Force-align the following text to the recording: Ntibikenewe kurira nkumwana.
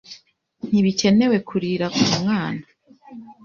Ntibikenewe 0.67 1.37
kurira 1.47 1.85
nkumwana. 1.93 2.65